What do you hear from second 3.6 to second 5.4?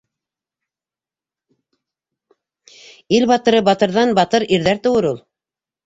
батырҙан батыр ирҙәр тыуыр ул.